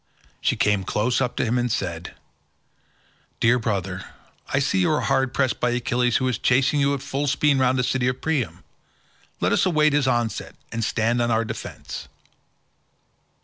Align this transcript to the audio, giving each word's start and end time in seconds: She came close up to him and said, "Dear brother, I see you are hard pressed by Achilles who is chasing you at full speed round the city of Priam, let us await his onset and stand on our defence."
She 0.41 0.55
came 0.55 0.83
close 0.83 1.21
up 1.21 1.35
to 1.35 1.45
him 1.45 1.59
and 1.59 1.71
said, 1.71 2.15
"Dear 3.39 3.59
brother, 3.59 4.03
I 4.51 4.57
see 4.57 4.79
you 4.79 4.89
are 4.89 5.01
hard 5.01 5.31
pressed 5.31 5.59
by 5.59 5.69
Achilles 5.69 6.17
who 6.17 6.27
is 6.27 6.39
chasing 6.39 6.79
you 6.79 6.95
at 6.95 7.03
full 7.03 7.27
speed 7.27 7.59
round 7.59 7.77
the 7.77 7.83
city 7.83 8.07
of 8.07 8.19
Priam, 8.19 8.63
let 9.41 9.51
us 9.51 9.63
await 9.67 9.93
his 9.93 10.07
onset 10.07 10.55
and 10.71 10.83
stand 10.83 11.21
on 11.21 11.29
our 11.29 11.45
defence." 11.45 12.07